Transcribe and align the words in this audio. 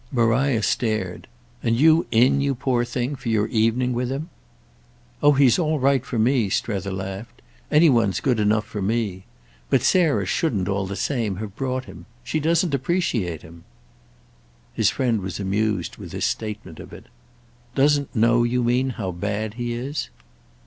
Maria 0.11 0.63
stared. 0.63 1.27
"And 1.61 1.79
you 1.79 2.07
in, 2.09 2.41
you 2.41 2.55
poor 2.55 2.83
thing, 2.83 3.15
for 3.15 3.29
your 3.29 3.45
evening 3.49 3.93
with 3.93 4.11
him?" 4.11 4.31
"Oh 5.21 5.33
he's 5.33 5.59
all 5.59 5.79
right 5.79 6.03
for 6.03 6.17
me!" 6.17 6.49
Strether 6.49 6.89
laughed. 6.91 7.43
"Any 7.69 7.87
one's 7.87 8.19
good 8.19 8.39
enough 8.39 8.65
for 8.65 8.81
me. 8.81 9.25
But 9.69 9.83
Sarah 9.83 10.25
shouldn't, 10.25 10.67
all 10.67 10.87
the 10.87 10.95
same, 10.95 11.35
have 11.35 11.55
brought 11.55 11.85
him. 11.85 12.07
She 12.23 12.39
doesn't 12.39 12.73
appreciate 12.73 13.43
him." 13.43 13.63
His 14.73 14.89
friend 14.89 15.21
was 15.21 15.39
amused 15.39 15.97
with 15.97 16.09
this 16.13 16.25
statement 16.25 16.79
of 16.79 16.93
it. 16.93 17.05
"Doesn't 17.75 18.15
know, 18.15 18.43
you 18.43 18.63
mean, 18.63 18.89
how 18.97 19.11
bad 19.11 19.53
he 19.53 19.73
is?" 19.75 20.09